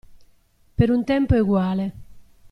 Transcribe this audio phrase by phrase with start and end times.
[0.77, 1.85] Per un tempo eguale.